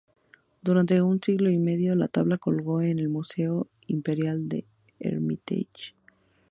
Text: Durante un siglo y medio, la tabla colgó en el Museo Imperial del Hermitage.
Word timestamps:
Durante 0.63 0.99
un 0.99 1.21
siglo 1.21 1.51
y 1.51 1.59
medio, 1.59 1.93
la 1.95 2.07
tabla 2.07 2.39
colgó 2.39 2.81
en 2.81 2.97
el 2.97 3.07
Museo 3.07 3.67
Imperial 3.85 4.49
del 4.49 4.65
Hermitage. 4.97 5.93